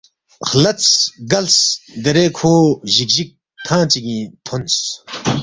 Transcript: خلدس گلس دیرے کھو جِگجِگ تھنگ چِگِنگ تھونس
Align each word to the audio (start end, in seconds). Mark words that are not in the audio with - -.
خلدس 0.49 0.87
گلس 1.31 1.57
دیرے 2.03 2.25
کھو 2.37 2.53
جِگجِگ 2.93 3.29
تھنگ 3.65 3.87
چِگِنگ 3.91 4.27
تھونس 4.45 4.75